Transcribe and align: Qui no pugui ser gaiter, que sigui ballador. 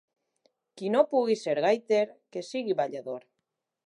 Qui 0.79 0.89
no 0.95 1.03
pugui 1.11 1.35
ser 1.41 1.55
gaiter, 1.65 2.01
que 2.37 2.43
sigui 2.47 2.79
ballador. 2.81 3.27